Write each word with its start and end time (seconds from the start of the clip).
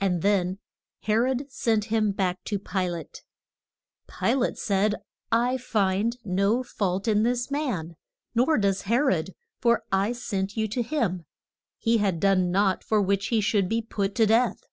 And 0.00 0.22
then 0.22 0.58
He 0.98 1.14
rod 1.14 1.44
sent 1.48 1.84
him 1.84 2.10
back 2.10 2.42
to 2.46 2.58
Pi 2.58 2.88
late. 2.88 3.22
Pi 4.08 4.34
late 4.34 4.58
said, 4.58 4.96
I 5.30 5.56
find 5.56 6.16
no 6.24 6.64
fault 6.64 7.06
in 7.06 7.22
this 7.22 7.48
man; 7.48 7.94
nor 8.34 8.58
does 8.58 8.82
He 8.82 8.96
rod, 8.98 9.36
for 9.60 9.84
I 9.92 10.14
sent 10.14 10.56
you 10.56 10.66
to 10.66 10.82
him; 10.82 11.26
he 11.78 11.98
had 11.98 12.18
done 12.18 12.50
naught 12.50 12.82
for 12.82 13.00
which 13.00 13.28
he 13.28 13.40
should 13.40 13.68
be 13.68 13.80
put 13.80 14.16
to 14.16 14.26
death. 14.26 14.64